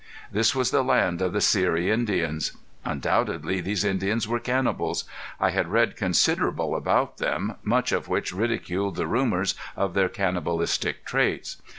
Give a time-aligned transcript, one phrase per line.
[0.31, 2.53] This was the land of the Seri Indians.
[2.83, 5.03] Undoubtedly these Indians were cannibals.
[5.39, 11.05] I had read considerable about them, much of which ridiculed the rumors of their cannibalistic
[11.05, 11.57] traits.